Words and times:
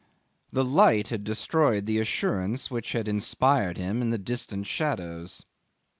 The 0.51 0.63
light 0.65 1.09
had 1.09 1.23
destroyed 1.23 1.85
the 1.85 1.99
assurance 1.99 2.71
which 2.71 2.93
had 2.93 3.07
inspired 3.07 3.77
him 3.77 4.01
in 4.01 4.09
the 4.09 4.17
distant 4.17 4.65
shadows. 4.65 5.43